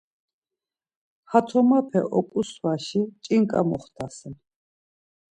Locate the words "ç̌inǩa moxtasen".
3.23-4.33